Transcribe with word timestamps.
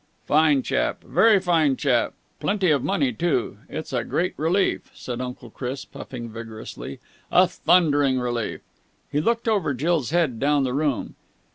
"Fine 0.25 0.63
chap. 0.63 1.03
Very 1.03 1.39
fine 1.39 1.75
chap. 1.77 2.15
Plenty 2.39 2.71
of 2.71 2.83
money, 2.83 3.13
too. 3.13 3.59
It's 3.69 3.93
a 3.93 4.03
great 4.03 4.33
relief," 4.35 4.89
said 4.95 5.21
Uncle 5.21 5.51
Chris, 5.51 5.85
puffing 5.85 6.27
vigorously. 6.31 6.99
"A 7.31 7.45
thundering 7.47 8.19
relief." 8.19 8.61
He 9.11 9.21
looked 9.21 9.47
over 9.47 9.75
Jill's 9.75 10.09
head 10.09 10.39
down 10.39 10.63
the 10.63 10.73
room. 10.73 11.17